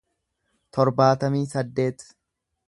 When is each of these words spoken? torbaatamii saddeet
torbaatamii 0.77 1.43
saddeet 1.53 2.09